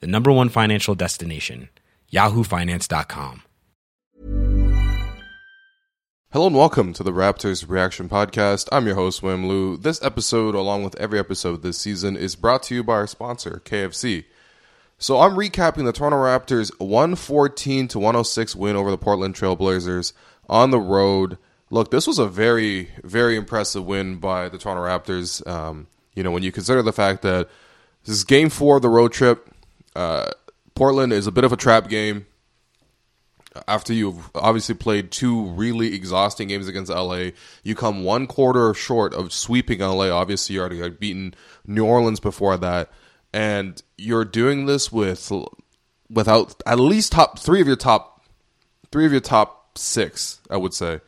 [0.00, 1.68] the number one financial destination,
[2.12, 3.42] yahoofinance.com.
[6.32, 8.68] Hello and welcome to the Raptors Reaction Podcast.
[8.72, 9.76] I'm your host, William Lou.
[9.76, 13.62] This episode, along with every episode this season, is brought to you by our sponsor,
[13.64, 14.24] KFC.
[14.98, 20.12] So I'm recapping the Toronto Raptors 114 to 106 win over the Portland Trailblazers
[20.48, 21.38] on the road.
[21.70, 25.46] Look, this was a very, very impressive win by the Toronto Raptors.
[25.46, 27.48] Um, you know, when you consider the fact that
[28.04, 29.53] this is game four of the road trip,
[29.94, 30.30] uh,
[30.74, 32.26] Portland is a bit of a trap game
[33.68, 37.30] after you've obviously played two really exhausting games against LA,
[37.62, 40.10] you come one quarter short of sweeping LA.
[40.10, 41.34] Obviously, you already had beaten
[41.66, 42.90] New Orleans before that,
[43.32, 45.30] and you're doing this with
[46.10, 48.24] without at least top three of your top
[48.90, 50.40] three of your top six.
[50.50, 51.00] I would say,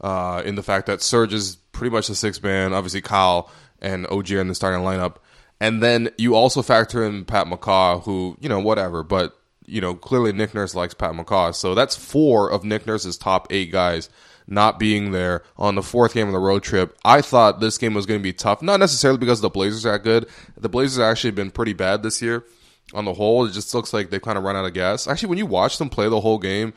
[0.00, 2.72] uh, in the fact that Serge is pretty much the sixth man.
[2.72, 5.16] Obviously, Kyle and OG are in the starting lineup.
[5.62, 9.94] And then you also factor in Pat McCaw, who, you know, whatever, but you know,
[9.94, 11.54] clearly Nick Nurse likes Pat McCaw.
[11.54, 14.10] So that's four of Nick Nurse's top eight guys
[14.48, 16.98] not being there on the fourth game of the road trip.
[17.04, 20.00] I thought this game was going to be tough, not necessarily because the Blazers are
[20.00, 20.28] good.
[20.56, 22.44] The Blazers have actually been pretty bad this year
[22.92, 23.44] on the whole.
[23.44, 25.06] It just looks like they've kind of run out of gas.
[25.06, 26.74] Actually, when you watch them play the whole game,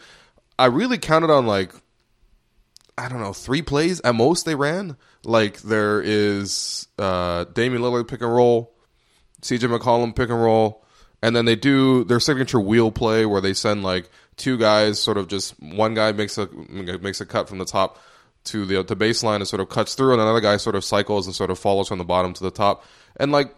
[0.60, 1.74] I really counted on like,
[3.00, 4.96] I don't know, three plays at most they ran.
[5.24, 8.75] Like there is uh, Damian Lillard pick and roll,
[9.48, 10.86] CJ McCollum pick and roll
[11.22, 15.18] and then they do their signature wheel play where they send like two guys, sort
[15.18, 18.00] of just one guy makes a makes a cut from the top
[18.46, 21.26] to the the baseline and sort of cuts through, and another guy sort of cycles
[21.26, 22.84] and sort of follows from the bottom to the top,
[23.18, 23.54] and like.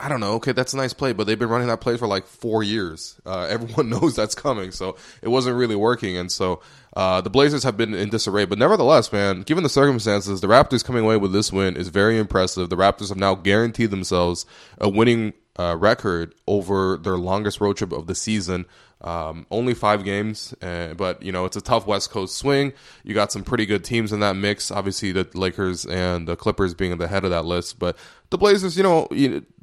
[0.00, 0.32] I don't know.
[0.34, 3.20] Okay, that's a nice play, but they've been running that play for like four years.
[3.26, 6.16] Uh, everyone knows that's coming, so it wasn't really working.
[6.16, 6.62] And so
[6.96, 8.46] uh, the Blazers have been in disarray.
[8.46, 12.18] But nevertheless, man, given the circumstances, the Raptors coming away with this win is very
[12.18, 12.70] impressive.
[12.70, 14.46] The Raptors have now guaranteed themselves
[14.78, 18.64] a winning uh, record over their longest road trip of the season.
[19.02, 22.74] Um, only five games, uh, but you know it's a tough West Coast swing.
[23.02, 24.70] You got some pretty good teams in that mix.
[24.70, 27.96] Obviously, the Lakers and the Clippers being at the head of that list, but
[28.28, 29.08] the Blazers, you know,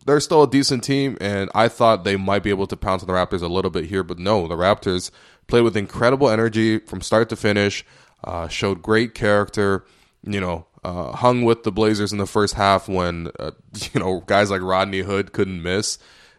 [0.06, 3.08] they're still a decent team, and I thought they might be able to pounce on
[3.08, 5.12] the Raptors a little bit here, but no, the Raptors
[5.48, 7.86] played with incredible energy from start to finish.
[8.24, 9.86] Uh, showed great character.
[10.24, 13.52] You know, uh, hung with the Blazers in the first half when uh,
[13.94, 15.98] you know guys like Rodney Hood couldn't miss,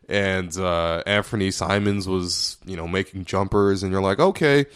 [0.08, 4.66] and uh, Anfernee Simons was you know making jumpers, and you're like, okay,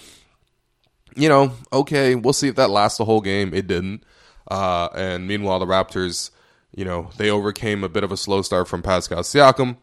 [1.17, 3.55] you know, okay, we'll see if that lasts the whole game.
[3.55, 4.05] It didn't,
[4.51, 6.31] uh, and meanwhile the Raptors,
[6.75, 9.77] you know, they overcame a bit of a slow start from Pascal Siakam.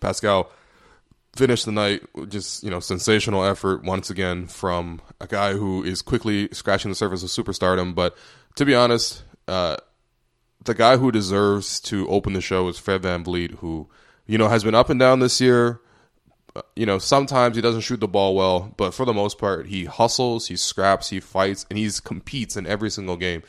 [0.00, 0.50] Pascal
[1.36, 6.02] finished the night just you know sensational effort once again from a guy who is
[6.02, 8.16] quickly scratching the surface of superstardom but
[8.56, 9.76] to be honest uh,
[10.64, 13.88] the guy who deserves to open the show is Fred Van VanVleet, who,
[14.30, 15.80] you know, has been up and down this year.
[16.54, 19.66] Uh, you know, sometimes he doesn't shoot the ball well, but for the most part,
[19.66, 23.42] he hustles, he scraps, he fights, and he competes in every single game.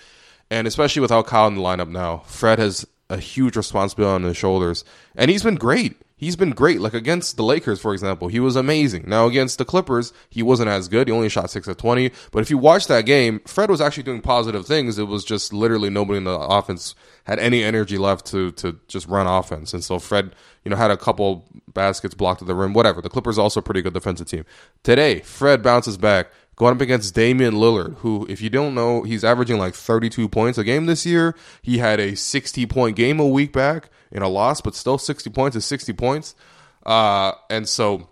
[0.49, 4.37] And especially without Kyle in the lineup now, Fred has a huge responsibility on his
[4.37, 4.83] shoulders,
[5.15, 6.79] and he's been great he's been great.
[6.79, 9.03] Like against the Lakers, for example, he was amazing.
[9.07, 11.09] Now against the Clippers, he wasn't as good.
[11.09, 12.11] He only shot six of twenty.
[12.31, 14.97] But if you watch that game, Fred was actually doing positive things.
[14.97, 16.95] It was just literally nobody in the offense
[17.25, 19.73] had any energy left to to just run offense.
[19.73, 20.33] And so Fred,
[20.63, 22.73] you know, had a couple baskets blocked at the rim.
[22.73, 23.01] Whatever.
[23.01, 24.45] The Clippers also a pretty good defensive team.
[24.83, 29.23] Today, Fred bounces back going up against Damian Lillard, who, if you don't know, he's
[29.23, 31.35] averaging like 32 points a game this year.
[31.61, 35.29] He had a 60 point game a week back in a loss, but still 60
[35.29, 36.35] points is 60 points.
[36.85, 38.09] Uh, and so,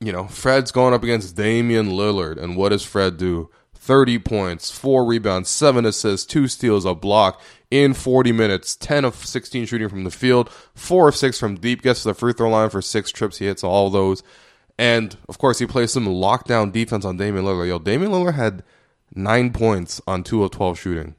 [0.00, 2.40] you know, Fred's going up against Damian Lillard.
[2.42, 3.50] And what does Fred do?
[3.74, 7.40] 30 points, four rebounds, seven assists, two steals, a block
[7.70, 11.80] in 40 minutes, 10 of 16 shooting from the field, four of six from deep,
[11.80, 13.38] gets to the free throw line for six trips.
[13.38, 14.22] He hits all those.
[14.78, 17.68] And of course, he plays some lockdown defense on Damian Lillard.
[17.68, 18.62] Yo, Damian Lillard had
[19.14, 21.14] nine points on two of 12 shooting.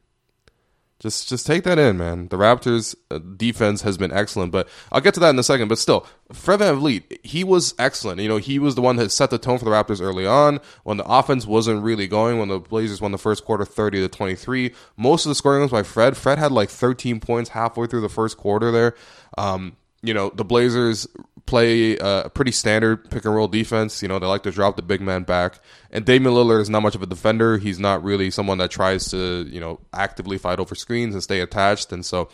[1.01, 2.27] Just just take that in, man.
[2.27, 5.67] The Raptors' uh, defense has been excellent, but I'll get to that in a second.
[5.67, 8.21] But still, Fred VanVleet, he was excellent.
[8.21, 10.59] You know, he was the one that set the tone for the Raptors early on
[10.83, 12.37] when the offense wasn't really going.
[12.37, 14.75] When the Blazers won the first quarter, thirty to twenty three.
[14.95, 16.15] Most of the scoring was by Fred.
[16.15, 18.93] Fred had like thirteen points halfway through the first quarter there.
[19.39, 21.07] Um, you know, the Blazers
[21.45, 24.01] play uh, a pretty standard pick and roll defense.
[24.01, 25.59] You know, they like to drop the big man back.
[25.91, 27.57] And Damian Lillard is not much of a defender.
[27.57, 31.41] He's not really someone that tries to, you know, actively fight over screens and stay
[31.41, 31.91] attached.
[31.91, 32.29] And so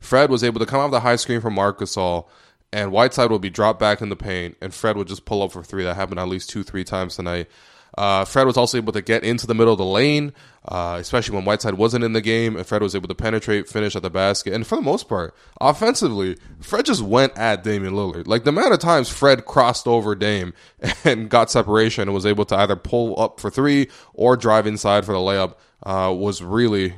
[0.00, 2.26] Fred was able to come off the high screen from Marc Gasol,
[2.72, 5.52] and Whiteside would be dropped back in the paint, and Fred would just pull up
[5.52, 5.84] for three.
[5.84, 7.48] That happened at least two, three times tonight.
[7.96, 10.32] Uh, Fred was also able to get into the middle of the lane,
[10.66, 13.96] uh, especially when Whiteside wasn't in the game, and Fred was able to penetrate, finish
[13.96, 14.54] at the basket.
[14.54, 18.26] And for the most part, offensively, Fred just went at Damian Lillard.
[18.26, 20.52] Like the amount of times Fred crossed over Dame
[21.04, 25.04] and got separation and was able to either pull up for three or drive inside
[25.04, 26.94] for the layup uh, was really,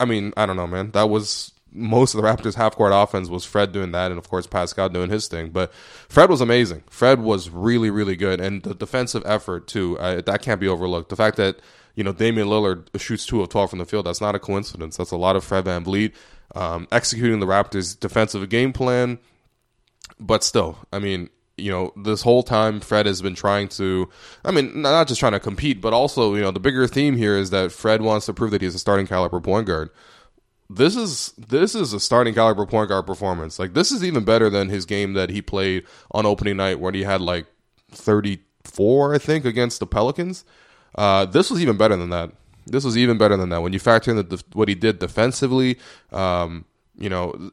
[0.00, 0.92] I mean, I don't know, man.
[0.92, 4.28] That was most of the Raptors half court offense was Fred doing that, and of
[4.28, 5.50] course Pascal doing his thing.
[5.50, 5.72] But
[6.08, 6.82] Fred was amazing.
[6.90, 9.98] Fred was really, really good, and the defensive effort too.
[9.98, 11.08] Uh, that can't be overlooked.
[11.08, 11.60] The fact that
[11.94, 14.06] you know Damian Lillard shoots two of twelve from the field.
[14.06, 14.96] That's not a coincidence.
[14.96, 16.12] That's a lot of Fred VanVleet
[16.54, 19.18] um, executing the Raptors' defensive game plan.
[20.18, 24.08] But still, I mean, you know, this whole time Fred has been trying to,
[24.44, 27.36] I mean, not just trying to compete, but also, you know, the bigger theme here
[27.36, 29.90] is that Fred wants to prove that he's a starting caliber point guard
[30.76, 33.58] this is this is a starting caliber point guard performance.
[33.58, 36.94] Like this is even better than his game that he played on opening night when
[36.94, 37.46] he had like
[37.90, 40.44] 34, I think, against the Pelicans.
[40.94, 42.32] Uh, this was even better than that.
[42.66, 43.62] This was even better than that.
[43.62, 45.78] When you factor in the, what he did defensively,
[46.12, 46.64] um,
[46.96, 47.50] you know,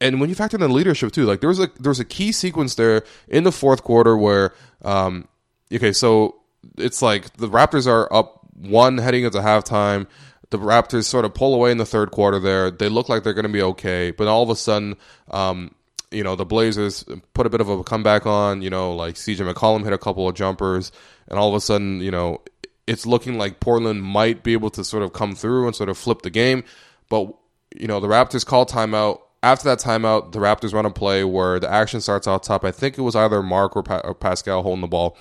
[0.00, 2.04] and when you factor in the leadership too, like there was a there was a
[2.04, 4.54] key sequence there in the fourth quarter where,
[4.84, 5.28] um,
[5.72, 6.36] okay, so
[6.78, 10.06] it's like the Raptors are up one heading into halftime
[10.52, 12.70] the Raptors sort of pull away in the third quarter there.
[12.70, 14.96] They look like they're going to be okay, but all of a sudden,
[15.30, 15.74] um,
[16.10, 18.62] you know, the Blazers put a bit of a comeback on.
[18.62, 20.92] You know, like CJ McCollum hit a couple of jumpers,
[21.26, 22.42] and all of a sudden, you know,
[22.86, 25.96] it's looking like Portland might be able to sort of come through and sort of
[25.96, 26.64] flip the game.
[27.08, 27.34] But,
[27.74, 29.20] you know, the Raptors call timeout.
[29.42, 32.64] After that timeout, the Raptors run a play where the action starts out top.
[32.64, 35.16] I think it was either Marc or, pa- or Pascal holding the ball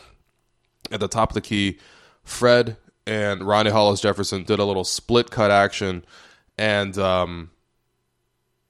[0.91, 1.79] at the top of the key.
[2.23, 2.77] Fred
[3.11, 6.05] and Rondae Hollis Jefferson did a little split cut action,
[6.57, 7.51] and um,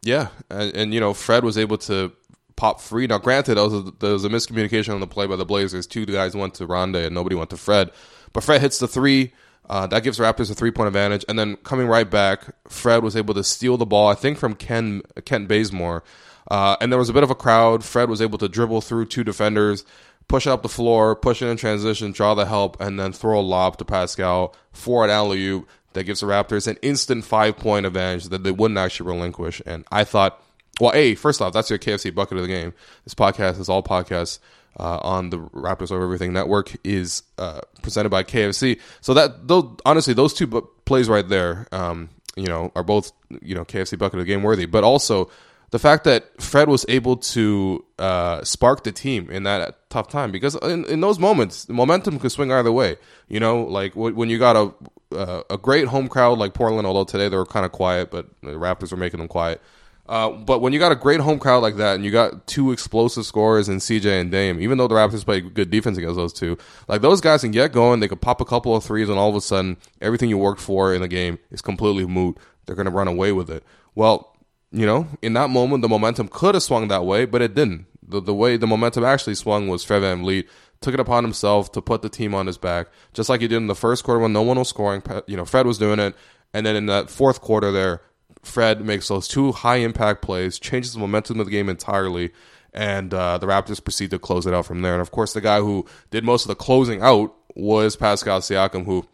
[0.02, 2.12] yeah, and, and, you know Fred was able to
[2.56, 3.06] pop free.
[3.06, 5.86] Now, granted, there was, a, there was a miscommunication on the play by the Blazers.
[5.86, 7.92] Two guys went to Rondae and nobody went to Fred,
[8.34, 9.32] but Fred hits the three.
[9.70, 13.16] Uh, that gives Raptors a three point advantage, and then coming right back, Fred was
[13.16, 14.08] able to steal the ball.
[14.08, 16.04] I think from Ken Kent Bazemore.
[16.50, 17.86] Uh, and there was a bit of a crowd.
[17.86, 19.86] Fred was able to dribble through two defenders
[20.28, 23.40] push it up the floor, push it in transition, draw the help, and then throw
[23.40, 27.58] a lob to Pascal for an alley oop that gives the Raptors an instant five
[27.58, 29.62] point advantage that they wouldn't actually relinquish.
[29.66, 30.42] And I thought,
[30.80, 32.74] well, hey, first off, that's your KFC bucket of the game.
[33.04, 34.40] This podcast is all podcasts
[34.80, 38.80] uh, on the Raptors Over Everything Network is uh, presented by KFC.
[39.02, 40.48] So that those honestly, those two
[40.86, 44.44] plays right there, um, you know, are both you know KFC bucket of the game
[44.44, 44.66] worthy.
[44.66, 45.30] But also
[45.72, 50.32] the fact that Fred was able to uh, spark the team in that tough time
[50.32, 52.98] because in, in those moments, momentum could swing either way.
[53.28, 54.74] You know, like w- when you got a
[55.16, 58.28] uh, a great home crowd like Portland, although today they were kind of quiet, but
[58.42, 59.62] the Raptors were making them quiet.
[60.08, 62.74] Uh, but when you got a great home crowd like that, and you got two
[62.74, 66.34] explosive scorers in CJ and Dame, even though the Raptors play good defense against those
[66.34, 66.58] two,
[66.90, 68.02] like those guys can get going.
[68.02, 70.60] They could pop a couple of threes, and all of a sudden, everything you worked
[70.60, 72.38] for in the game is completely moot.
[72.66, 73.64] They're going to run away with it.
[73.96, 74.31] Well,
[74.72, 77.86] you know, in that moment, the momentum could have swung that way, but it didn't.
[78.08, 80.48] The, the way the momentum actually swung was Fred VanVleet
[80.82, 83.58] took it upon himself to put the team on his back, just like he did
[83.58, 85.04] in the first quarter when no one was scoring.
[85.28, 86.16] You know, Fred was doing it,
[86.54, 88.02] and then in that fourth quarter there,
[88.42, 92.32] Fred makes those two high impact plays, changes the momentum of the game entirely,
[92.74, 94.94] and uh, the Raptors proceed to close it out from there.
[94.94, 98.86] And of course, the guy who did most of the closing out was Pascal Siakam,
[98.86, 99.06] who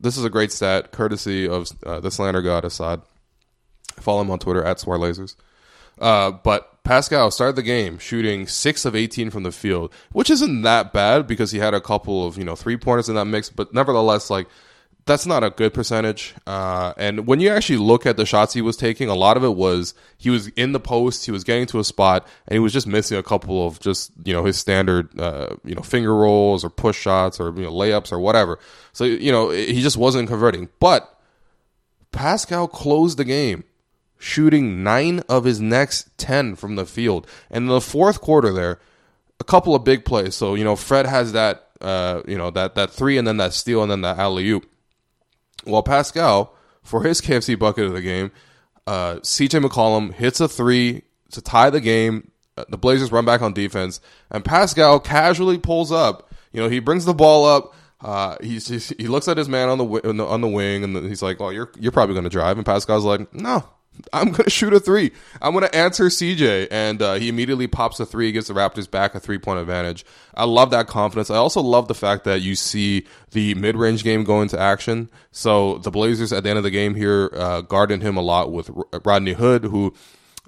[0.00, 3.02] this is a great stat, courtesy of uh, the slander god Assad.
[3.96, 5.36] Follow him on Twitter at Swarlasers.
[5.98, 10.62] Uh, but Pascal started the game shooting six of 18 from the field, which isn't
[10.62, 13.50] that bad because he had a couple of, you know, three pointers in that mix,
[13.50, 14.48] but nevertheless, like,
[15.04, 16.34] that's not a good percentage.
[16.46, 19.42] Uh, and when you actually look at the shots he was taking, a lot of
[19.42, 22.60] it was he was in the post, he was getting to a spot, and he
[22.60, 26.14] was just missing a couple of just you know his standard uh, you know finger
[26.14, 28.60] rolls or push shots or you know layups or whatever.
[28.92, 30.68] So you know he just wasn't converting.
[30.78, 31.18] But
[32.12, 33.64] Pascal closed the game
[34.22, 37.26] shooting nine of his next 10 from the field.
[37.50, 38.78] And in the fourth quarter, there,
[39.40, 40.36] a couple of big plays.
[40.36, 43.52] So, you know, Fred has that, uh, you know, that, that three and then that
[43.52, 44.70] steal and then that alley oop.
[45.66, 48.30] Well, Pascal, for his KFC bucket of the game,
[48.86, 51.02] uh, CJ McCollum hits a three
[51.32, 52.30] to tie the game.
[52.56, 54.00] Uh, the Blazers run back on defense,
[54.30, 56.32] and Pascal casually pulls up.
[56.52, 57.74] You know, he brings the ball up.
[58.00, 60.84] Uh, he's, he's, he looks at his man on the on the, on the wing,
[60.84, 63.64] and he's like, "Well, you're you're probably going to drive." And Pascal's like, "No,
[64.12, 65.12] I'm going to shoot a three.
[65.40, 66.68] I'm going to answer CJ.
[66.70, 70.04] And uh, he immediately pops a three, gives the Raptors back a three point advantage.
[70.34, 71.30] I love that confidence.
[71.30, 75.10] I also love the fact that you see the mid range game go into action.
[75.30, 78.52] So the Blazers at the end of the game here uh, guarding him a lot
[78.52, 78.70] with
[79.04, 79.94] Rodney Hood, who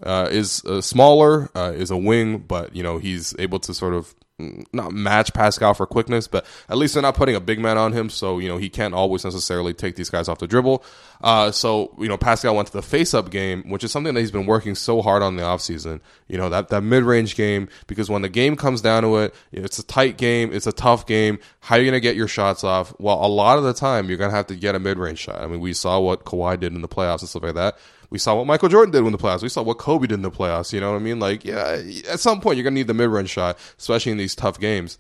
[0.03, 3.95] uh, is uh, smaller, uh, is a wing, but you know he's able to sort
[3.95, 7.79] of not match Pascal for quickness, but at least they're not putting a big man
[7.79, 10.85] on him, so you know he can't always necessarily take these guys off the dribble.
[11.23, 14.33] Uh, so you know Pascal went to the face-up game, which is something that he's
[14.33, 16.01] been working so hard on the offseason.
[16.27, 19.79] You know that that mid-range game, because when the game comes down to it, it's
[19.79, 21.39] a tight game, it's a tough game.
[21.61, 22.93] How are you gonna get your shots off?
[22.99, 25.41] Well, a lot of the time you're gonna have to get a mid-range shot.
[25.41, 27.79] I mean, we saw what Kawhi did in the playoffs and stuff like that.
[28.11, 29.43] We saw what Michael Jordan did in the playoffs.
[29.43, 30.73] We saw what Kobe did in the playoffs.
[30.73, 31.21] You know what I mean?
[31.21, 34.35] Like, yeah, at some point you're gonna need the mid range shot, especially in these
[34.35, 34.99] tough games.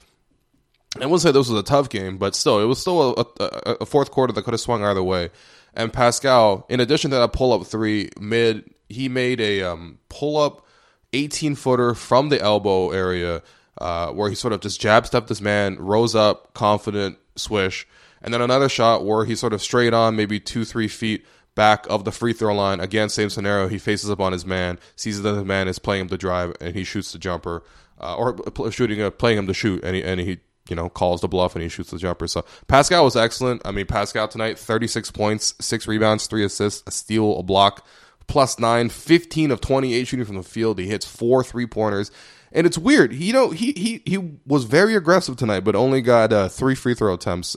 [1.00, 3.76] I wouldn't say this was a tough game, but still, it was still a, a,
[3.80, 5.30] a fourth quarter that could have swung either way.
[5.74, 10.36] And Pascal, in addition to that pull up three mid, he made a um, pull
[10.36, 10.64] up
[11.12, 13.42] 18 footer from the elbow area
[13.78, 17.86] uh, where he sort of just jab stepped this man, rose up, confident, swish.
[18.22, 21.86] And then another shot where he sort of straight on, maybe two, three feet, back
[21.88, 22.80] of the free throw line.
[22.80, 23.68] Again, same scenario.
[23.68, 26.54] He faces up on his man, sees that the man is playing him to drive,
[26.60, 27.62] and he shoots the jumper,
[28.00, 31.20] uh, or shooting, uh, playing him to shoot, and he, and he you know calls
[31.20, 32.26] the bluff and he shoots the jumper.
[32.26, 33.62] So Pascal was excellent.
[33.64, 37.86] I mean, Pascal tonight, thirty six points, six rebounds, three assists, a steal, a block,
[38.26, 40.78] plus nine, 15 of twenty eight shooting from the field.
[40.78, 42.10] He hits four three pointers.
[42.56, 43.12] And it's weird.
[43.12, 46.94] You know, he he he was very aggressive tonight, but only got uh, three free
[46.94, 47.56] throw attempts.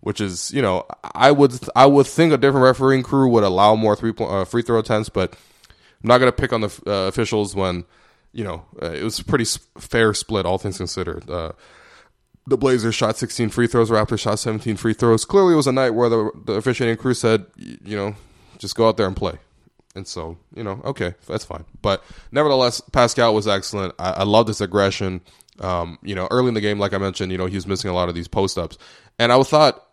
[0.00, 3.74] Which is you know I would I would think a different refereeing crew would allow
[3.74, 5.32] more three point, uh, free throw attempts, but
[6.02, 7.84] I'm not going to pick on the uh, officials when
[8.32, 9.46] you know uh, it was a pretty
[9.78, 11.28] fair split, all things considered.
[11.28, 11.52] Uh,
[12.46, 15.24] the Blazers shot 16 free throws, Raptors shot 17 free throws.
[15.24, 18.14] Clearly, it was a night where the, the officiating crew said, you know,
[18.58, 19.38] just go out there and play.
[19.96, 21.64] And so, you know, okay, that's fine.
[21.82, 23.94] But nevertheless, Pascal was excellent.
[23.98, 25.22] I, I love this aggression.
[25.58, 27.90] Um, you know, early in the game, like I mentioned, you know, he was missing
[27.90, 28.76] a lot of these post ups.
[29.18, 29.85] And I thought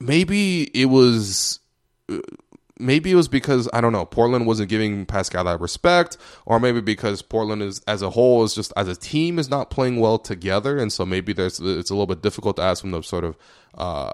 [0.00, 1.60] maybe it was
[2.78, 6.80] maybe it was because I don't know Portland wasn't giving Pascal that respect, or maybe
[6.80, 10.18] because Portland is as a whole is just as a team is not playing well
[10.18, 13.24] together, and so maybe there's it's a little bit difficult to ask them to sort
[13.24, 13.36] of
[13.74, 14.12] uh,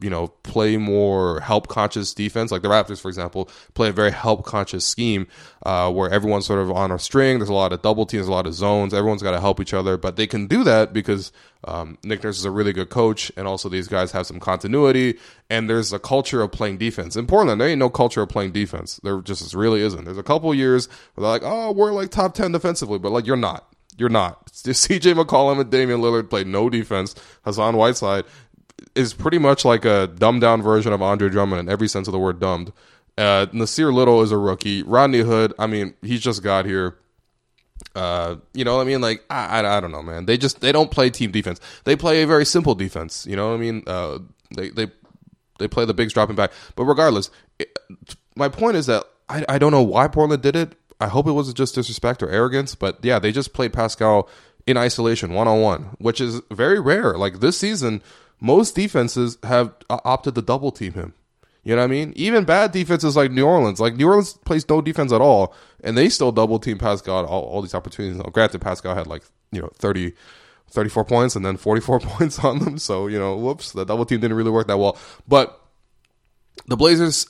[0.00, 2.50] you know play more help conscious defense.
[2.50, 5.26] Like the Raptors, for example, play a very help conscious scheme
[5.64, 7.38] uh, where everyone's sort of on a string.
[7.38, 8.94] There's a lot of double teams, a lot of zones.
[8.94, 11.32] Everyone's got to help each other, but they can do that because
[11.64, 15.18] um, Nick Nurse is a really good coach, and also these guys have some continuity.
[15.48, 17.60] And there's a culture of playing defense in Portland.
[17.60, 19.00] There ain't no culture of playing defense.
[19.02, 20.04] There just really isn't.
[20.04, 23.26] There's a couple years where they're like, oh, we're like top ten defensively, but like
[23.26, 23.72] you're not.
[23.98, 24.46] You're not.
[24.52, 27.14] CJ McCollum and Damian Lillard played no defense.
[27.44, 28.24] Hassan Whiteside
[28.94, 32.12] is pretty much like a dumbed down version of Andre Drummond in every sense of
[32.12, 32.72] the word dumbed.
[33.18, 34.82] Uh, Nassir Little is a rookie.
[34.82, 36.96] Rodney Hood, I mean, he's just got here.
[37.94, 39.00] Uh, you know what I mean?
[39.00, 40.24] Like, I, I, I, don't know, man.
[40.24, 41.60] They just, they don't play team defense.
[41.84, 43.26] They play a very simple defense.
[43.26, 43.82] You know what I mean?
[43.86, 44.18] Uh,
[44.56, 44.90] they, they,
[45.58, 46.52] they play the bigs dropping back.
[46.74, 47.78] But regardless, it,
[48.34, 50.74] my point is that I, I don't know why Portland did it.
[51.00, 54.28] I hope it wasn't just disrespect or arrogance, but yeah, they just played Pascal
[54.66, 57.18] in isolation, one on one, which is very rare.
[57.18, 58.02] Like this season,
[58.42, 61.14] most defenses have opted to double team him.
[61.62, 62.12] You know what I mean?
[62.16, 65.96] Even bad defenses like New Orleans, like New Orleans plays no defense at all, and
[65.96, 68.18] they still double team Pascal all, all these opportunities.
[68.18, 69.22] Now, granted, Pascal had like
[69.52, 70.12] you know 30,
[70.70, 72.78] 34 points and then 44 points on them.
[72.78, 74.98] So, you know, whoops, the double team didn't really work that well.
[75.28, 75.56] But
[76.66, 77.26] the Blazers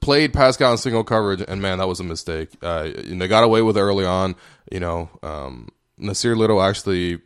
[0.00, 2.48] played Pascal in single coverage, and man, that was a mistake.
[2.62, 4.34] Uh, they got away with it early on.
[4.72, 5.68] You know, um,
[6.00, 7.20] Nassir Little actually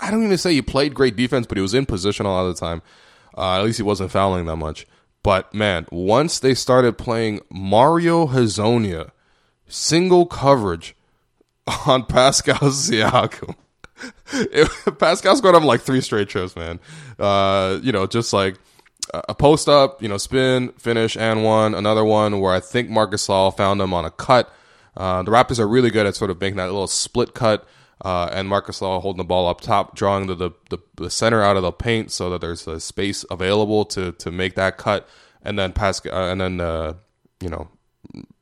[0.00, 2.46] I don't even say he played great defense, but he was in position a lot
[2.46, 2.82] of the time.
[3.36, 4.86] Uh, at least he wasn't fouling that much.
[5.22, 9.10] But man, once they started playing Mario Hezonja
[9.66, 10.96] single coverage
[11.86, 13.54] on Pascal Siakam,
[14.32, 16.80] it, Pascal's going on like three straight trips, man.
[17.18, 18.56] Uh, you know, just like
[19.12, 21.74] a post up, you know, spin, finish, and one.
[21.74, 24.52] Another one where I think Marc Gasol found him on a cut.
[24.96, 27.66] Uh, the Raptors are really good at sort of making that little split cut
[28.04, 31.42] uh, and Marc Gasol holding the ball up top, drawing the, the, the, the, center
[31.42, 35.08] out of the paint so that there's a space available to, to make that cut.
[35.42, 36.94] And then Pascal, uh, and then, uh,
[37.40, 37.68] you know,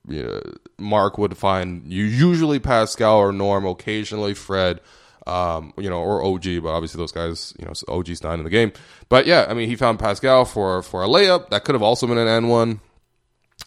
[0.09, 0.41] you know,
[0.79, 4.81] Marc would find you usually Pascal or Norm, occasionally Fred,
[5.27, 8.51] um, you know, or OG, but obviously those guys, you know, OG's not in the
[8.51, 8.73] game.
[9.09, 12.07] But yeah, I mean, he found Pascal for for a layup that could have also
[12.07, 12.81] been an N one,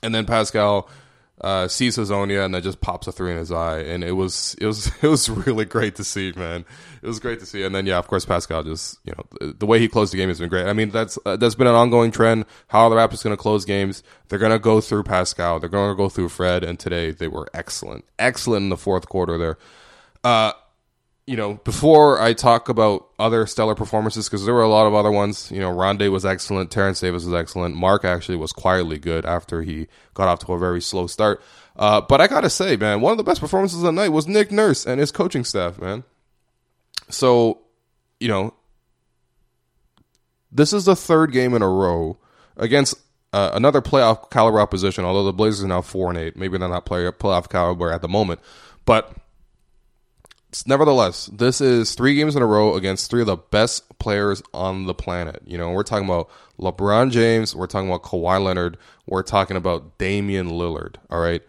[0.01, 0.89] and then Pascal
[1.41, 4.55] uh, sees Hezonja and then just pops a three in his eye, and it was
[4.59, 6.65] it was it was really great to see, man.
[7.01, 9.53] It was great to see, and then yeah, of course Pascal just you know the,
[9.53, 10.67] the way he closed the game has been great.
[10.67, 12.45] I mean that's uh, that's been an ongoing trend.
[12.67, 14.03] How are the Raptors going to close games?
[14.27, 15.59] They're going to go through Pascal.
[15.59, 19.07] They're going to go through Fred, and today they were excellent, excellent in the fourth
[19.07, 19.57] quarter there.
[20.23, 20.51] Uh,
[21.29, 24.95] you know, before I talk about other stellar performances, because there were a lot of
[24.95, 25.51] other ones.
[25.51, 26.71] You know, Rondae was excellent.
[26.71, 27.75] Terence Davis was excellent.
[27.75, 31.39] Marc actually was quietly good after he got off to a very slow start.
[31.75, 34.27] Uh, but I gotta say, man, one of the best performances of the night was
[34.27, 36.03] Nick Nurse and his coaching staff, man.
[37.09, 37.59] So,
[38.19, 38.55] you know,
[40.51, 42.17] this is the third game in a row
[42.57, 42.95] against
[43.33, 45.05] uh, another playoff caliber opposition.
[45.05, 48.01] Although the Blazers are now four and eight, maybe they're not play, playoff caliber at
[48.01, 48.39] the moment,
[48.83, 49.15] but
[50.65, 54.85] nevertheless, this is three games in a row against three of the best players on
[54.85, 55.41] the planet.
[55.45, 56.29] You know, we're talking about
[56.59, 60.95] LeBron James, we're talking about Kawhi Leonard, we're talking about Damian Lillard.
[61.09, 61.41] All right.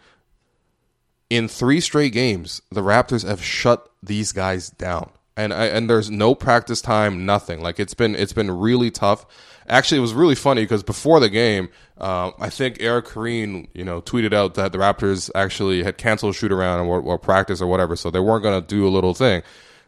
[1.28, 5.10] In three straight games, the Raptors have shut these guys down.
[5.36, 7.62] And and there's no practice time, nothing.
[7.62, 9.24] Like it's been it's been really tough.
[9.68, 13.84] Actually, it was really funny because before the game, uh, I think Eric Koreen, you
[13.84, 17.66] know, tweeted out that the Raptors actually had canceled shoot around or, or practice or
[17.66, 19.42] whatever, so they weren't going to do a little thing.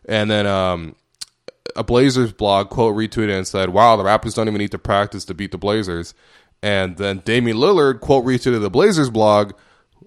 [0.09, 0.95] And then um,
[1.75, 5.25] a Blazers blog quote retweeted and said, "Wow, the Raptors don't even need to practice
[5.26, 6.14] to beat the Blazers."
[6.62, 9.52] And then Damian Lillard quote retweeted the Blazers blog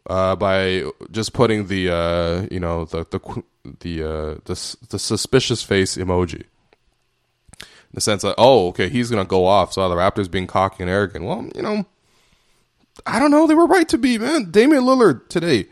[0.09, 3.43] uh, by just putting the uh, you know the the
[3.79, 6.43] the, uh, the the suspicious face emoji
[7.95, 10.89] the sense that oh okay he's gonna go off so the Raptors being cocky and
[10.89, 11.25] arrogant.
[11.25, 11.85] Well, you know,
[13.05, 13.47] I don't know.
[13.47, 14.51] They were right to be man.
[14.51, 15.67] Damian Lillard today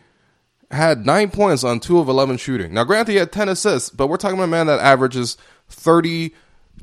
[0.71, 2.73] had nine points on two of eleven shooting.
[2.73, 5.37] Now, granted, he had ten assists, but we're talking about a man that averages
[5.69, 6.33] thirty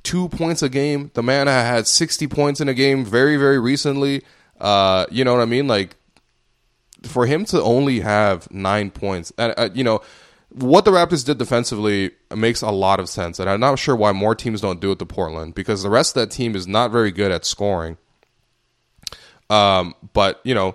[0.02, 1.10] two points a game.
[1.14, 4.22] The man had sixty points in a game very very recently.
[4.60, 5.66] Uh, you know what I mean?
[5.66, 5.96] Like
[7.02, 10.02] for him to only have nine points, and uh, you know
[10.52, 14.12] what the Raptors did defensively makes a lot of sense, and I'm not sure why
[14.12, 16.90] more teams don't do it to Portland because the rest of that team is not
[16.90, 17.96] very good at scoring.
[19.48, 20.74] Um, but you know,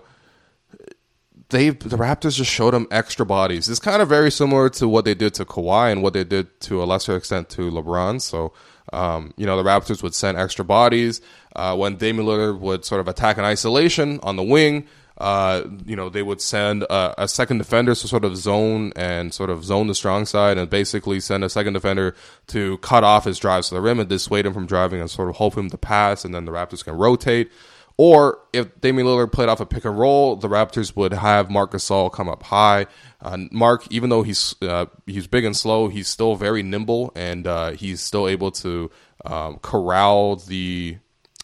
[1.50, 3.70] they the Raptors just showed them extra bodies.
[3.70, 6.60] It's kind of very similar to what they did to Kawhi and what they did
[6.62, 8.22] to a lesser extent to LeBron.
[8.22, 8.54] So.
[8.94, 11.20] Um, you know, the Raptors would send extra bodies.
[11.56, 14.86] Uh, when Damian Lillard would sort of attack in isolation on the wing,
[15.18, 19.34] uh, you know, they would send a, a, second defender to sort of zone and
[19.34, 22.14] sort of zone the strong side and basically send a second defender
[22.48, 25.30] to cut off his drives to the rim and dissuade him from driving and sort
[25.30, 27.50] of hope him to pass and then the Raptors can rotate.
[27.98, 31.72] Or if Damian Lillard played off a pick and roll, the Raptors would have Marc
[31.72, 32.88] Gasol come up high.
[33.22, 37.48] Uh, Marc, even though he's uh, he's big and slow, he's still very nimble and
[37.48, 38.92] uh, he's still able to
[39.24, 40.98] um, corral the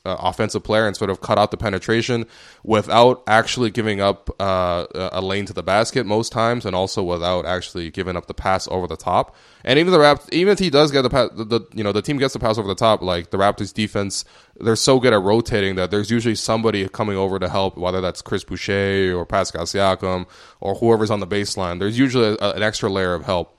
[0.06, 2.26] uh, offensive player and sort of cut out the penetration
[2.64, 7.46] without actually giving up uh, a lane to the basket most times, and also without
[7.46, 9.36] actually giving up the pass over the top.
[9.64, 11.92] And even the Rapt- even if he does get the, pass, the, the you know
[11.92, 14.26] the team gets the pass over the top, like the Raptors defense,
[14.60, 18.22] they're so good at rotating that there's usually somebody coming over to help, whether that's
[18.22, 20.26] Chris Boucher or Pascal Siakam
[20.60, 21.80] or whoever's on the baseline.
[21.80, 23.58] There's usually a, an extra layer of help.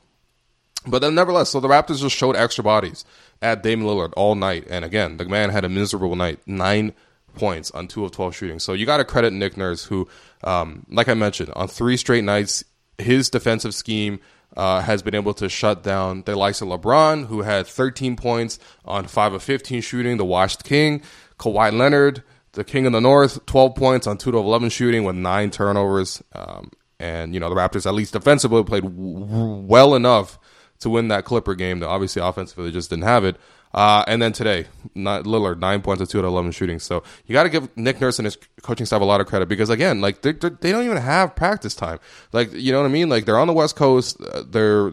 [0.87, 3.05] But then, nevertheless, so the Raptors just showed extra bodies
[3.41, 4.67] at Damian Lillard all night.
[4.69, 6.41] And again, the man had a miserable night.
[6.47, 6.93] Nine
[7.35, 8.59] points on two of 12 shooting.
[8.59, 10.09] So you got to credit Nick Nurse, who,
[10.45, 12.65] um, like I mentioned, on three straight nights,
[12.99, 14.21] his defensive scheme
[14.57, 18.59] uh, has been able to shut down the likes of LeBron, who had 13 points
[18.85, 21.03] on 5 of 15 shooting, the washed king.
[21.39, 25.17] Kawhi Leonard, the king of the north, 12 points on 2 of 11 shooting with
[25.17, 26.23] nine turnovers.
[26.35, 30.39] Um, and, you know, the Raptors, at least defensively, played w- well enough
[30.83, 31.81] to win that Clipper game.
[31.81, 33.37] That obviously offensively just didn't have it.
[33.75, 36.79] Uh, and then today, not Lillard nine points to two out of eleven shooting.
[36.79, 39.49] So you got to give Nick Nurse and his coaching staff a lot of credit
[39.49, 41.99] because again, like they're, they're, they do not even have practice time.
[42.33, 43.09] Like you know what I mean?
[43.09, 44.21] Like they're on the West Coast.
[44.21, 44.93] Uh, they're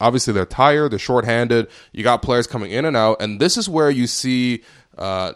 [0.00, 0.92] obviously they're tired.
[0.92, 1.68] They're shorthanded.
[1.92, 4.62] You got players coming in and out, and this is where you see.
[4.98, 5.32] Uh,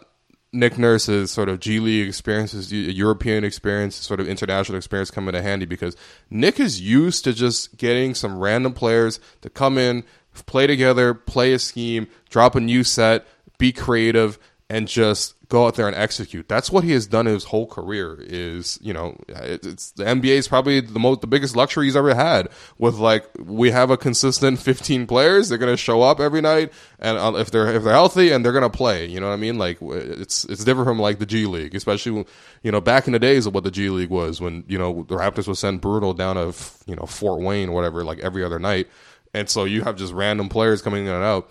[0.57, 5.41] Nick Nurse's sort of G League experiences, European experience, sort of international experience come into
[5.41, 5.95] handy because
[6.29, 10.03] Nick is used to just getting some random players to come in,
[10.47, 14.39] play together, play a scheme, drop a new set, be creative,
[14.69, 16.49] and just go out there and execute.
[16.49, 18.17] That's what he has done his whole career.
[18.19, 22.13] Is you know, it's the NBA is probably the most the biggest luxury he's ever
[22.13, 22.49] had.
[22.77, 27.17] With like we have a consistent 15 players, they're gonna show up every night, and
[27.17, 29.57] uh, if they're if they're healthy and they're gonna play, you know what I mean?
[29.57, 32.25] Like it's it's different from like the G League, especially
[32.63, 35.05] you know back in the days of what the G League was when you know
[35.07, 38.43] the Raptors would send Brutal down of you know Fort Wayne or whatever like every
[38.43, 38.87] other night,
[39.33, 41.49] and so you have just random players coming in and out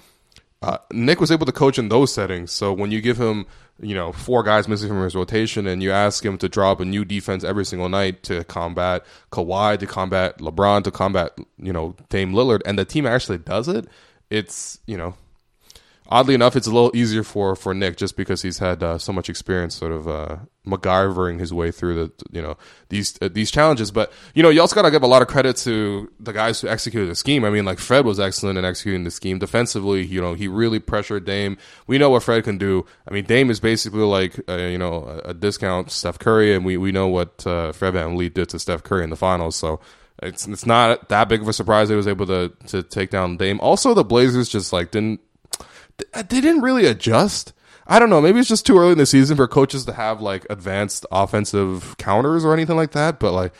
[0.66, 2.50] uh, Nick was able to coach in those settings.
[2.50, 3.46] So when you give him,
[3.80, 6.84] you know, four guys missing from his rotation, and you ask him to drop a
[6.84, 11.94] new defense every single night to combat Kawhi, to combat LeBron, to combat you know
[12.08, 13.86] Dame Lillard, and the team actually does it,
[14.28, 15.14] it's you know
[16.08, 19.12] oddly enough, it's a little easier for for Nick just because he's had uh, so
[19.12, 22.56] much experience, sort of uh, MacGyvering his way through the you know
[22.88, 23.90] these uh, these challenges.
[23.90, 26.60] But you know, you also got to give a lot of credit to the guys
[26.60, 27.44] who executed the scheme.
[27.44, 30.04] I mean, like Fred was excellent in executing the scheme defensively.
[30.04, 31.56] You know, he really pressured Dame.
[31.86, 32.84] We know what Fred can do.
[33.08, 36.64] I mean, Dame is basically like uh, you know a, a, discount Steph Curry, and
[36.64, 39.56] we we know what uh, Fred VanVleet did to Steph Curry in the finals.
[39.56, 39.80] So.
[40.22, 43.36] It's it's not that big of a surprise he was able to to take down
[43.36, 43.60] Dame.
[43.60, 45.20] Also, the Blazers just like didn't
[45.98, 47.52] they didn't really adjust.
[47.86, 48.20] I don't know.
[48.20, 51.96] Maybe it's just too early in the season for coaches to have like advanced offensive
[51.98, 53.20] counters or anything like that.
[53.20, 53.52] But like,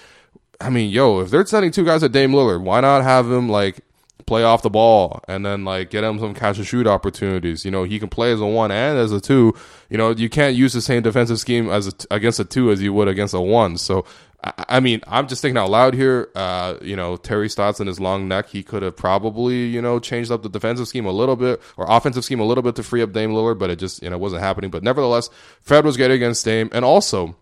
[0.61, 3.49] I mean, yo, if they're sending two guys at Dame Lillard, why not have him
[3.49, 3.81] like
[4.27, 7.65] play off the ball and then like get him some catch and shoot opportunities?
[7.65, 9.55] You know, he can play as a one and as a two.
[9.91, 12.83] You know, you can't use the same defensive scheme as a, against a two as
[12.83, 13.79] you would against a one.
[13.79, 14.05] So
[14.45, 16.29] I mean, I'm just thinking out loud here.
[16.35, 19.99] Uh, you know, Terry Stotts and his long neck, he could have probably, you know,
[19.99, 22.83] changed up the defensive scheme a little bit or offensive scheme a little bit to
[22.83, 24.71] free up Dame Lillard, but it just, you know, wasn't happening.
[24.71, 25.31] But nevertheless,
[25.63, 26.69] Fred was getting against Dame.
[26.73, 27.37] And also,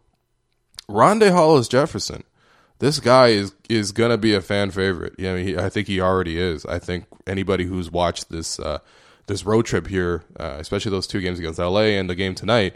[0.89, 2.25] Rondae Hollis Jefferson.
[2.79, 5.15] This guy is is gonna be a fan favorite.
[5.19, 6.67] Yeah, I, mean, I think he already is.
[6.67, 8.79] I think anybody who's watched this uh,
[9.27, 12.75] this road trip here, uh, especially those two games against LA and the game tonight,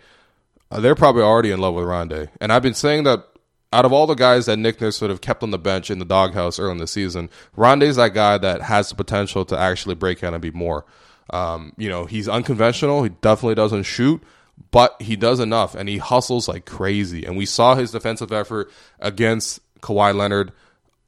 [0.71, 2.29] uh, they're probably already in love with Rondae.
[2.41, 3.27] And I've been saying that
[3.73, 5.99] out of all the guys that Nick Nurse sort of kept on the bench in
[5.99, 9.95] the doghouse early in the season, Rondae's that guy that has the potential to actually
[9.95, 10.85] break out and be more.
[11.31, 13.03] Um, you know, he's unconventional.
[13.03, 14.23] He definitely doesn't shoot,
[14.71, 17.27] but he does enough and he hustles like crazy.
[17.27, 20.53] And we saw his defensive effort against Kawhi Leonard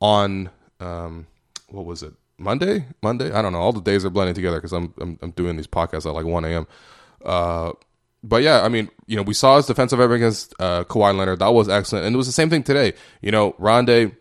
[0.01, 1.27] on um,
[1.69, 2.13] what was it?
[2.37, 2.87] Monday?
[3.03, 3.33] Monday?
[3.33, 3.61] I don't know.
[3.61, 6.25] All the days are blending together because I'm, I'm, I'm doing these podcasts at like
[6.25, 6.67] 1 a.m.
[7.25, 7.73] Uh,
[8.23, 11.39] but yeah, I mean, you know, we saw his defensive effort against uh, Kawhi Leonard.
[11.39, 12.93] That was excellent, and it was the same thing today.
[13.23, 14.15] You know, Rondae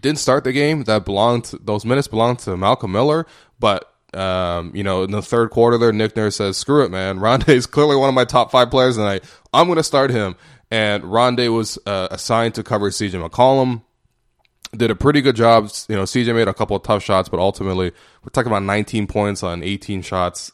[0.00, 0.84] didn't start the game.
[0.84, 3.26] That belonged to, those minutes belonged to Malcolm Miller,
[3.58, 7.18] but um, you know, in the third quarter, there, Nick Nurse says, "Screw it, man.
[7.20, 9.24] Rondae is clearly one of my top five players tonight.
[9.52, 10.36] I'm going to start him."
[10.70, 13.82] And Rondae was uh, assigned to cover CJ McCollum.
[14.74, 15.70] Did a pretty good job.
[15.86, 19.06] You know, CJ made a couple of tough shots, but ultimately, we're talking about 19
[19.06, 20.50] points on 18 shots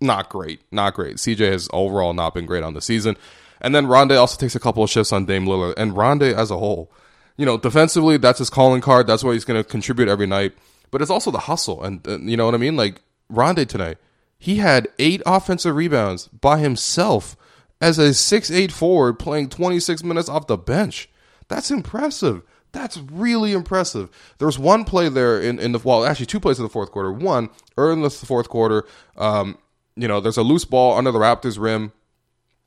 [0.00, 1.16] not great, not great.
[1.16, 3.16] CJ has overall not been great on the season.
[3.60, 5.74] And then Rondae also takes a couple of shifts on Dame Lillard.
[5.76, 6.90] And Rondae as a whole,
[7.36, 9.06] you know, defensively, that's his calling card.
[9.06, 10.52] That's what he's going to contribute every night.
[10.90, 11.82] But it's also the hustle.
[11.82, 12.76] And, and you know what I mean?
[12.76, 13.00] Like
[13.32, 13.98] Rondae tonight,
[14.38, 17.36] he had eight offensive rebounds by himself
[17.80, 21.08] as a six-eight forward playing 26 minutes off the bench.
[21.48, 22.42] That's impressive.
[22.72, 24.10] That's really impressive.
[24.38, 26.90] There was one play there in, in the well, actually two plays in the fourth
[26.90, 27.10] quarter.
[27.10, 28.84] One early in the fourth quarter,
[29.16, 29.56] um,
[29.96, 31.92] you know, there's a loose ball under the Raptors rim.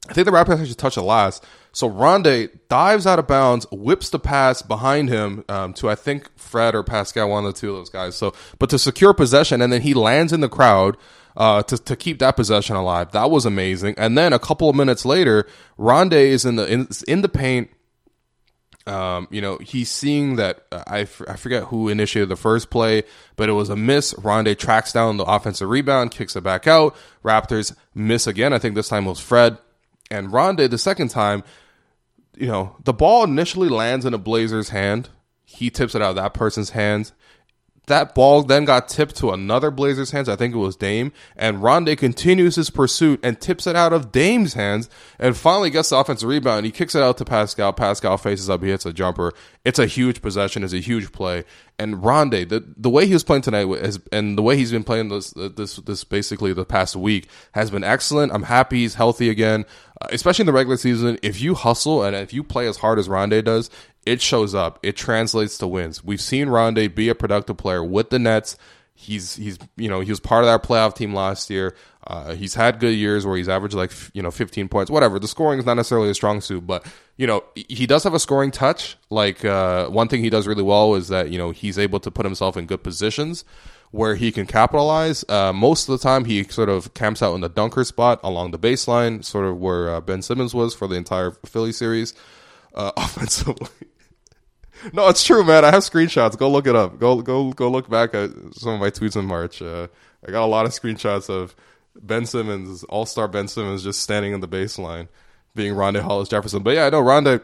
[0.10, 1.46] I think the Raptors actually touch the last.
[1.72, 6.30] So Rondae dives out of bounds, whips the pass behind him um, to I think
[6.38, 8.16] Fred or Pascal, one of the two of those guys.
[8.16, 10.98] So, but to secure possession, and then he lands in the crowd
[11.38, 13.12] uh, to to keep that possession alive.
[13.12, 13.96] That was amazing.
[13.98, 15.46] And then a couple of minutes later,
[15.78, 17.70] Rondae is in the in, in the paint
[18.88, 22.70] um, you know, he's seeing that uh, I, f- I forget who initiated the first
[22.70, 23.04] play,
[23.36, 24.14] but it was a miss.
[24.14, 26.96] Rondae tracks down the offensive rebound, kicks it back out.
[27.24, 28.54] Raptors miss again.
[28.54, 29.58] I think this time was Fred.
[30.10, 31.44] And Rondae, the second time,
[32.36, 35.10] you know, the ball initially lands in a Blazer's hand.
[35.46, 37.14] He tips it out of that person's hands.
[37.90, 40.30] That ball then got tipped to another Blazers' hands.
[40.30, 41.12] I think it was Dame.
[41.36, 45.90] And Rondae continues his pursuit and tips it out of Dame's hands and finally gets
[45.90, 46.68] the offensive rebound.
[46.68, 47.74] He kicks it out to Pascal.
[47.74, 48.62] Pascal faces up.
[48.62, 49.34] He hits a jumper.
[49.66, 50.64] It's a huge possession.
[50.64, 51.46] It's a huge play.
[51.80, 53.66] And Rondae, the, the way he was playing tonight
[54.12, 57.84] and the way he's been playing this, this, this basically the past week has been
[57.84, 58.32] excellent.
[58.34, 59.66] I'm happy he's healthy again,
[60.00, 61.18] uh, especially in the regular season.
[61.24, 63.72] If you hustle and if you play as hard as Rondae does,
[64.10, 64.80] it shows up.
[64.82, 66.04] It translates to wins.
[66.04, 68.58] We've seen Rondae be a productive player with the Nets.
[68.96, 71.76] He's he's you know he was part of that playoff team last year.
[72.06, 75.20] Uh, he's had good years where he's averaged like you know 15 points, whatever.
[75.20, 76.86] The scoring is not necessarily a strong suit, but
[77.18, 78.98] you know he does have a scoring touch.
[79.12, 82.10] Like uh, one thing he does really well is that you know he's able to
[82.10, 83.46] put himself in good positions
[83.92, 85.24] where he can capitalize.
[85.30, 88.52] Uh, most of the time, he sort of camps out in the dunker spot along
[88.52, 92.14] the baseline, sort of where uh, Ben Simmons was for the entire Philly series.
[92.74, 93.89] Uh, offensively,
[94.94, 95.66] no, it's true, man.
[95.66, 96.38] I have screenshots.
[96.38, 97.00] Go look it up.
[97.00, 99.62] Go go go look back at some of my tweets in March.
[99.62, 99.88] Uh,
[100.26, 101.56] I got a lot of screenshots of
[102.00, 105.08] Ben Simmons, All Star Ben Simmons, just standing in the baseline,
[105.56, 106.64] being Rondae Hollis Jefferson.
[106.64, 107.44] But yeah, I know Rondae.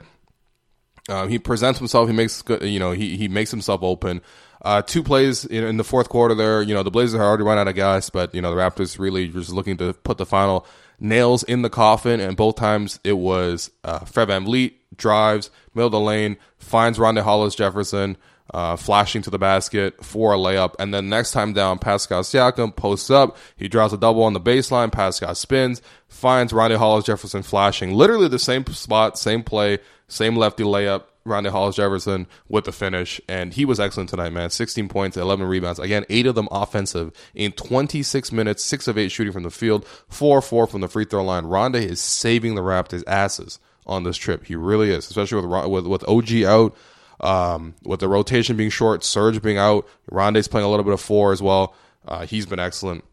[1.08, 2.10] Um, he presents himself.
[2.10, 2.44] He makes.
[2.62, 4.22] You know, he he makes himself open.
[4.62, 6.64] Uh, two plays in, in, the fourth quarter there.
[6.64, 8.98] You know, the Blazers are already run out of gas, but you know the Raptors
[8.98, 10.66] really just looking to put the final
[11.00, 12.20] nails in the coffin.
[12.20, 17.24] And both times it was uh, Fred VanVleet drives middle of the lane, finds Rondae
[17.24, 18.18] Hollis Jefferson
[18.54, 20.76] uh, flashing to the basket for a layup.
[20.80, 23.38] And then next time down, Pascal Siakam posts up.
[23.56, 24.92] He draws a double on the baseline.
[24.92, 27.94] Pascal spins, finds Rondae Hollis Jefferson flashing.
[27.94, 31.04] Literally the same spot, same play, same lefty layup.
[31.26, 34.52] Rondae Hollis Jefferson with the finish, and he was excellent tonight, man.
[34.52, 35.80] 16 points, 11 rebounds.
[35.80, 39.88] Again, eight of them offensive in 26 minutes, six of eight shooting from the field,
[40.08, 41.46] four four from the free throw line.
[41.46, 44.46] Rondae is saving the Raptors' asses on this trip.
[44.46, 46.76] He really is, especially with with, with OG out.
[47.22, 51.00] Um, with the rotation being short, Serge being out, Rondae's playing a little bit of
[51.00, 51.74] four as well.
[52.06, 53.06] Uh, he's been excellent.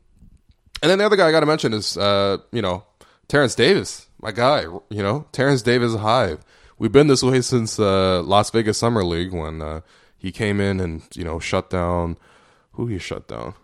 [0.83, 2.85] And then the other guy I got to mention is, uh, you know,
[3.29, 4.63] Terence Davis, my guy.
[4.63, 6.45] You know, Terence Davis Hive.
[6.79, 9.83] We've been this way since uh, Las Vegas Summer League when uh,
[10.19, 12.19] he came in and you know shut down.
[12.73, 13.55] Who he shut down?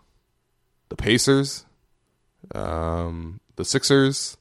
[0.89, 1.65] The Pacers,
[2.55, 4.37] um, the Sixers,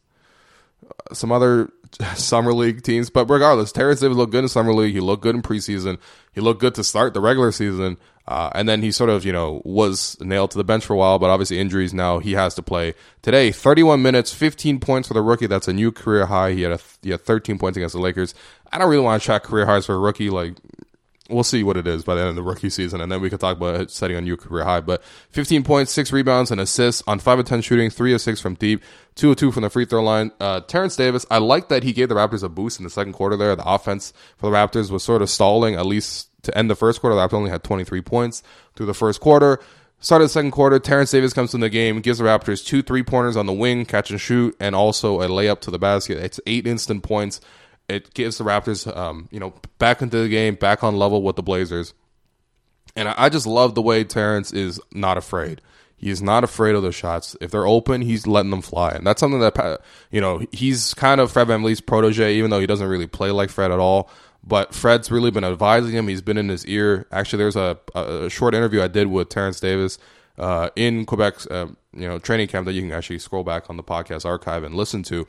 [0.86, 1.70] uh, some other
[2.14, 3.10] summer league teams.
[3.10, 4.94] But regardless, Terence Davis looked good in summer league.
[4.94, 5.98] He looked good in preseason.
[6.32, 7.98] He looked good to start the regular season.
[8.26, 10.96] Uh, and then he sort of, you know, was nailed to the bench for a
[10.96, 13.50] while, but obviously injuries now he has to play today.
[13.50, 15.46] 31 minutes, 15 points for the rookie.
[15.46, 16.52] That's a new career high.
[16.52, 18.34] He had a, he had 13 points against the Lakers.
[18.70, 20.28] I don't really want to track career highs for a rookie.
[20.28, 20.56] Like
[21.28, 23.28] we'll see what it is by the end of the rookie season, and then we
[23.28, 24.80] can talk about setting a new career high.
[24.80, 28.40] But 15 points, six rebounds, and assists on five of 10 shooting, three of six
[28.40, 28.82] from deep,
[29.14, 30.32] two of two from the free throw line.
[30.40, 33.12] Uh, Terence Davis, I like that he gave the Raptors a boost in the second
[33.12, 33.36] quarter.
[33.36, 36.76] There, the offense for the Raptors was sort of stalling at least to end the
[36.76, 37.14] first quarter.
[37.14, 38.42] The Raptors only had 23 points
[38.74, 39.60] through the first quarter.
[40.00, 43.02] Started the second quarter, Terence Davis comes in the game, gives the Raptors two three
[43.02, 46.18] pointers on the wing, catch and shoot, and also a layup to the basket.
[46.18, 47.40] It's eight instant points
[47.88, 51.36] it gives the Raptors, um, you know, back into the game, back on level with
[51.36, 51.94] the Blazers.
[52.96, 55.60] And I just love the way Terence is not afraid.
[55.96, 57.36] He is not afraid of the shots.
[57.40, 59.80] If they're open, he's letting them fly, and that's something that
[60.12, 63.50] you know he's kind of Fred VanVleet's protege, even though he doesn't really play like
[63.50, 64.08] Fred at all.
[64.44, 66.06] But Fred's really been advising him.
[66.06, 67.06] He's been in his ear.
[67.10, 69.98] Actually, there's a, a short interview I did with Terence Davis
[70.38, 73.76] uh, in Quebec's uh, you know training camp that you can actually scroll back on
[73.76, 75.26] the podcast archive and listen to.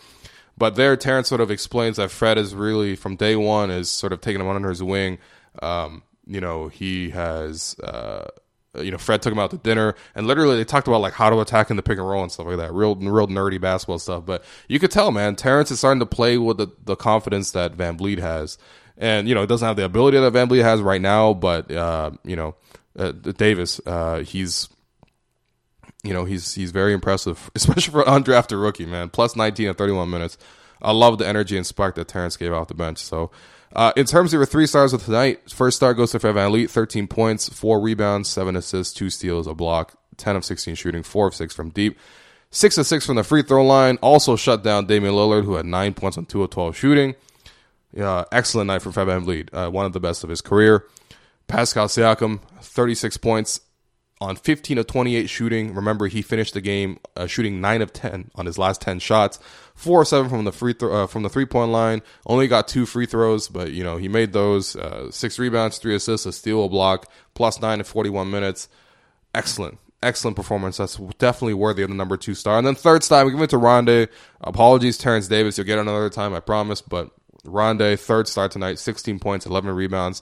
[0.59, 4.11] But there, Terence sort of explains that Fred is really from day one is sort
[4.11, 5.17] of taking him under his wing.
[5.61, 7.79] Um, you know, he has.
[7.79, 8.27] Uh,
[8.75, 11.29] you know, Fred took him out to dinner, and literally they talked about like how
[11.31, 12.71] to attack in the pick and roll and stuff like that.
[12.71, 14.25] Real, real nerdy basketball stuff.
[14.25, 17.75] But you could tell, man, Terence is starting to play with the, the confidence that
[17.75, 18.59] VanVleet has,
[18.95, 22.11] and you know, it doesn't have the ability that VanVleet has right now, but uh,
[22.23, 22.55] you know,
[22.97, 24.69] uh, Davis, uh, he's
[26.03, 29.09] you know, he's he's very impressive, especially for an undrafted rookie, man.
[29.09, 30.37] Plus 19 and 31 minutes.
[30.81, 32.99] I love the energy and spark that Terence gave off the bench.
[32.99, 33.31] So,
[33.75, 36.69] uh, in terms of your three stars of tonight, first star goes to Fred VanVleet,
[36.69, 41.27] 13 points, four rebounds, seven assists, two steals, a block, 10 of 16 shooting, four
[41.27, 41.99] of six from deep,
[42.49, 43.97] six of six from the free throw line.
[44.01, 47.15] Also shut down Damian Lillard, who had nine points on two of 12 shooting.
[47.93, 50.85] Yeah, excellent night for Fred VanVleet, uh, one of the best of his career.
[51.47, 53.61] Pascal Siakam, 36 points,
[54.21, 55.73] on 15 of 28 shooting.
[55.73, 59.39] Remember, he finished the game uh, shooting 9 of 10 on his last 10 shots.
[59.75, 62.01] 4 or 7 from the free throw, uh, from the three-point line.
[62.25, 65.95] Only got 2 free throws, but you know, he made those uh, 6 rebounds, 3
[65.95, 68.67] assists, a steal, a block, plus 9 in 41 minutes.
[69.33, 69.77] Excellent.
[70.03, 70.77] Excellent performance.
[70.77, 72.57] That's definitely worthy of the number 2 star.
[72.57, 74.09] And then third star, we give it to Rondae.
[74.41, 77.11] Apologies Terence Davis, you'll get another time, I promise, but
[77.45, 80.21] Rondae, third star tonight, 16 points, 11 rebounds.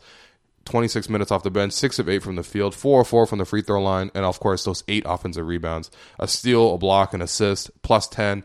[0.67, 3.39] 26 minutes off the bench, six of eight from the field, four of four from
[3.39, 7.13] the free throw line, and of course those eight offensive rebounds, a steal, a block,
[7.13, 8.43] an assist, plus 10.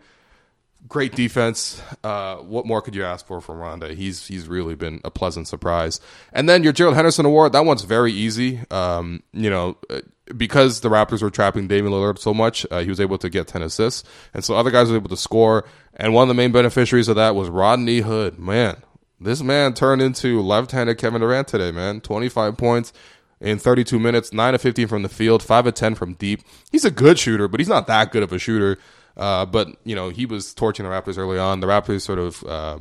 [0.89, 1.81] Great defense.
[2.03, 3.95] Uh, what more could you ask for from Rondae?
[3.95, 6.01] He's he's really been a pleasant surprise.
[6.33, 8.61] And then your Gerald Henderson Award, that one's very easy.
[8.69, 10.01] Um, you know, uh,
[10.37, 13.47] because the Raptors were trapping Damian Lillard so much, uh, he was able to get
[13.47, 14.03] 10 assists.
[14.35, 15.65] And so other guys were able to score.
[15.95, 18.39] And one of the main beneficiaries of that was Rodney Hood.
[18.39, 18.77] Man,
[19.25, 22.01] this man turned into left-handed Kevin Durant today, man.
[22.01, 22.93] 25 points
[23.41, 26.43] in 32 minutes, 9 of 15 from the field, 5 of 10 from deep.
[26.71, 28.79] He's a good shooter, but he's not that good of a shooter.
[29.17, 31.61] Uh, but, you know, he was torching the Raptors early on.
[31.61, 32.79] The Raptors sort of, uh,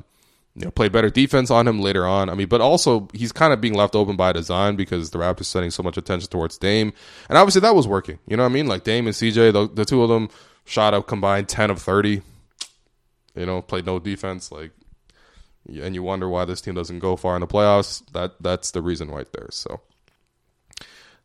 [0.56, 2.30] you know, played better defense on him later on.
[2.30, 5.46] I mean, but also he's kind of being left open by design because the Raptors
[5.46, 6.94] setting so much attention towards Dame.
[7.28, 8.20] And obviously that was working.
[8.28, 8.68] You know what I mean?
[8.68, 10.30] Like Dame and CJ, the, the two of them
[10.66, 12.22] shot up combined 10 of 30.
[13.36, 14.52] You know, played no defense.
[14.52, 14.72] Like,
[15.68, 18.82] and you wonder why this team doesn't go far in the playoffs, that that's the
[18.82, 19.48] reason right there.
[19.52, 19.82] So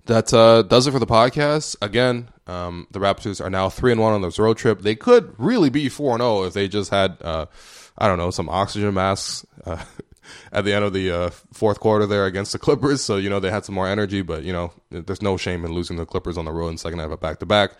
[0.06, 1.76] that uh, does it for the podcast.
[1.82, 4.80] Again, um, the Raptors are now three and one on this road trip.
[4.80, 7.46] They could really be four and zero oh if they just had, uh,
[7.98, 9.44] I don't know, some oxygen masks.
[9.64, 9.82] Uh,
[10.52, 13.00] at the end of the uh, fourth quarter there against the Clippers.
[13.00, 15.72] So you know they had some more energy, but you know there's no shame in
[15.72, 17.72] losing the Clippers on the road in second half of back to back.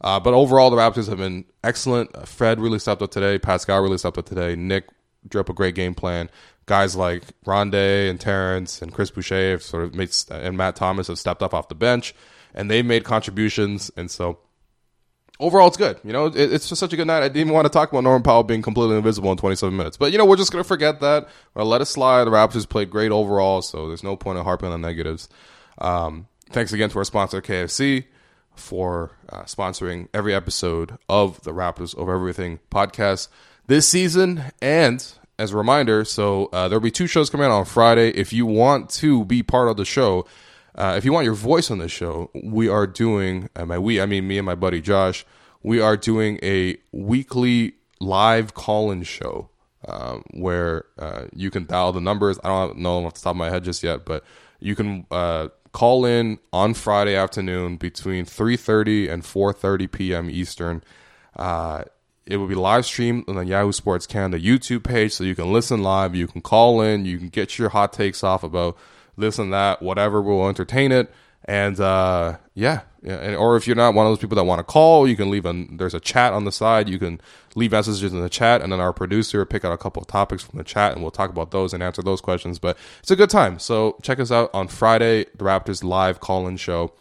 [0.00, 2.14] But overall, the Raptors have been excellent.
[2.14, 3.38] Uh, Fred really stepped up today.
[3.38, 4.54] Pascal really stepped up today.
[4.54, 4.84] Nick
[5.28, 6.30] drew up a great game plan.
[6.66, 11.08] Guys like Rondae and Terence and Chris Boucher have sort of made, and Matt Thomas
[11.08, 12.14] have stepped up off the bench,
[12.54, 13.90] and they've made contributions.
[13.96, 14.38] And so
[15.40, 15.98] overall, it's good.
[16.04, 17.18] You know, it, it's just such a good night.
[17.18, 19.96] I didn't even want to talk about Norman Powell being completely invisible in 27 minutes.
[19.96, 21.28] But, you know, we're just to forget that.
[21.54, 22.24] Or let it slide.
[22.24, 25.28] The Raptors played great overall, so there's no point in harping on negatives.
[25.78, 28.04] Um, thanks again to our sponsor, KFC,
[28.54, 33.28] for uh, sponsoring every episode of the Raptors Over Everything podcast
[33.66, 34.42] this season.
[34.60, 35.06] And
[35.38, 38.10] as a reminder, so uh, there'll be two shows coming out on Friday.
[38.10, 40.26] If you want to be part of the show,
[40.74, 44.00] uh, if you want your voice on the show, we are doing, and by we,
[44.00, 45.24] I mean me and my buddy Josh,
[45.62, 49.48] we are doing a weekly live call in show
[49.86, 52.38] um, where uh, you can dial the numbers.
[52.44, 54.24] I don't know off the top of my head just yet, but
[54.60, 60.30] you can uh, call in on Friday afternoon between 3.30 and 4.30 p.m.
[60.30, 60.82] Eastern.
[62.26, 65.52] It will be live streamed on the Yahoo Sports Canada YouTube page, so you can
[65.52, 68.76] listen live, you can call in, you can get your hot takes off about–
[69.16, 71.12] this and that, whatever We'll entertain it.
[71.46, 74.60] And uh, yeah, yeah, and, or if you're not one of those people that want
[74.60, 76.88] to call, you can leave a there's a chat on the side.
[76.88, 77.20] You can
[77.54, 80.42] leave messages in the chat, and then our producer pick out a couple of topics
[80.42, 82.58] from the chat, and we'll talk about those and answer those questions.
[82.58, 83.58] But it's a good time.
[83.58, 86.94] So check us out on Friday, the Raptors live call-in show.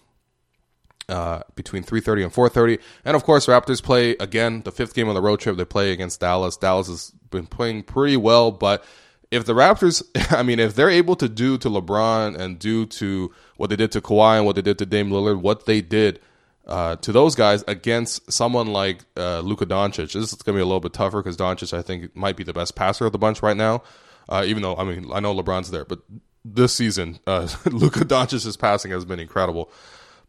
[1.09, 5.13] Uh, between 3.30 and 4.30 and of course raptors play again the fifth game on
[5.13, 8.85] the road trip they play against dallas dallas has been playing pretty well but
[9.33, 10.03] if the Raptors,
[10.37, 13.91] I mean, if they're able to do to LeBron and do to what they did
[13.93, 16.19] to Kawhi and what they did to Dame Lillard, what they did
[16.67, 20.61] uh, to those guys against someone like uh, Luka Doncic, this is going to be
[20.61, 23.17] a little bit tougher because Doncic, I think, might be the best passer of the
[23.17, 23.81] bunch right now.
[24.29, 25.99] Uh, even though, I mean, I know LeBron's there, but
[26.45, 29.71] this season, uh, Luka Doncic's passing has been incredible.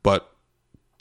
[0.03, 0.34] But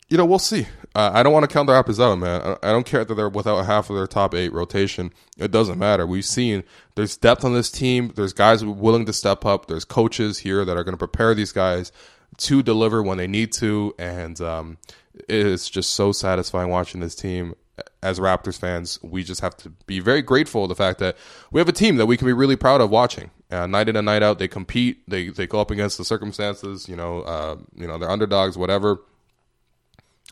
[0.10, 0.68] you know, we'll see.
[0.96, 2.58] Uh, I don't want to count the Raptors out, man.
[2.62, 5.12] I, don't care that they're without half of their top eight rotation.
[5.38, 6.06] It doesn't matter.
[6.06, 6.63] We've seen
[6.96, 8.12] there's depth on this team.
[8.16, 9.68] There's guys willing to step up.
[9.68, 11.92] There's coaches here that are going to prepare these guys
[12.38, 13.96] to deliver when they need to.
[13.98, 14.78] And um,
[15.16, 17.56] it is just so satisfying watching this team.
[18.04, 21.18] As Raptors fans, we just have to be very grateful the fact that
[21.52, 23.32] we have a team that we can be really proud of watching.
[23.50, 25.10] Uh, night in and night out, they compete.
[25.10, 26.88] They they go up against the circumstances.
[26.88, 29.00] You know, uh, you know, they're underdogs, whatever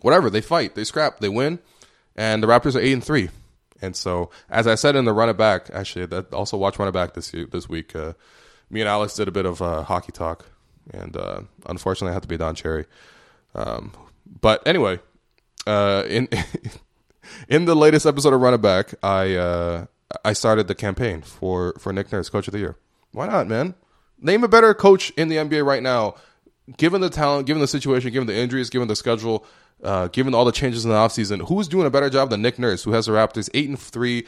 [0.02, 0.30] whatever.
[0.30, 1.60] They fight, they scrap, they win,
[2.16, 3.30] and the Raptors are eight and three.
[3.82, 6.88] And so, as I said in the run it back, actually, that also watch run
[6.88, 7.96] it back this year, this week.
[7.96, 8.14] Uh,
[8.70, 10.46] me and Alex did a bit of uh, hockey talk,
[10.94, 12.86] and uh, unfortunately, I had to be Don Cherry.
[13.56, 13.92] Um,
[14.40, 15.00] but anyway,
[15.66, 16.30] uh, in
[17.50, 19.86] in the latest episode of Run It Back, I uh,
[20.24, 22.78] I started the campaign for for Nick Nurse, Coach of the Year.
[23.12, 23.74] Why not, man?
[24.20, 26.16] Name a better coach in the NBA right now,
[26.78, 29.44] given the talent, given the situation, given the injuries, given the schedule
[29.84, 32.60] uh, given all the changes in the offseason, who's doing a better job than Nick
[32.60, 34.26] Nurse, who has the Raptors eight and three,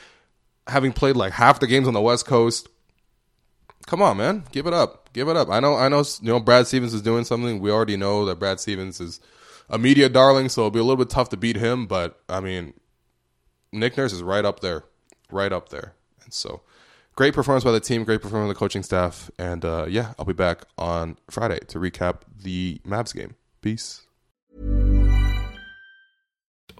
[0.67, 2.69] having played like half the games on the West Coast?
[3.85, 5.49] Come on, man, give it up, give it up.
[5.49, 6.03] I know, I know.
[6.21, 7.59] You know, Brad Stevens is doing something.
[7.59, 9.19] We already know that Brad Stevens is
[9.69, 11.85] a media darling, so it'll be a little bit tough to beat him.
[11.85, 12.73] But I mean,
[13.71, 14.85] Nick Nurse is right up there,
[15.31, 16.61] right up there, and so.
[17.15, 20.25] Great performance by the team, great performance by the coaching staff, and uh, yeah, I'll
[20.25, 23.35] be back on Friday to recap the Mavs game.
[23.61, 24.01] Peace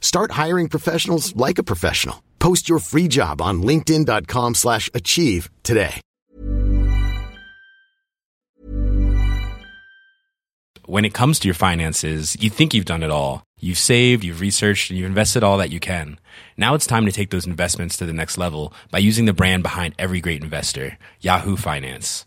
[0.00, 2.22] Start hiring professionals like a professional.
[2.40, 6.00] Post your free job on linkedin.com slash achieve today.
[10.86, 13.44] When it comes to your finances, you think you've done it all.
[13.60, 16.18] You've saved, you've researched, and you've invested all that you can.
[16.56, 19.62] Now it's time to take those investments to the next level by using the brand
[19.62, 22.26] behind every great investor, Yahoo Finance.